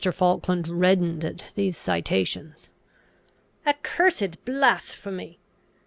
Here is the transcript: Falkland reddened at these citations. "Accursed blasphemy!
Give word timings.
Falkland 0.11 0.67
reddened 0.67 1.23
at 1.23 1.45
these 1.53 1.77
citations. 1.77 2.71
"Accursed 3.67 4.43
blasphemy! 4.45 5.37